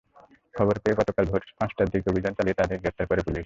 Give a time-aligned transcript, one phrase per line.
[0.55, 3.39] খবর পেয়ে গতকাল ভোর পাঁচটার দিকে অভিযান চালিয়ে তাদের গ্রেপ্তার করে পুলিশ।